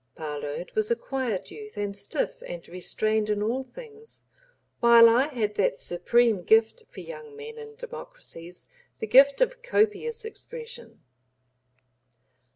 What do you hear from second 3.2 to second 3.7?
in all